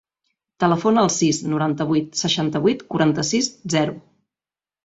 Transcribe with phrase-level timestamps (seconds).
[0.63, 3.99] Telefona al sis, noranta-vuit, seixanta-vuit, quaranta-sis, zero.